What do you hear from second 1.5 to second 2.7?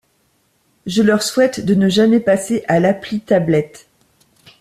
de ne jamais passer